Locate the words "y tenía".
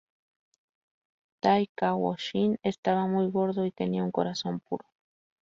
3.67-4.03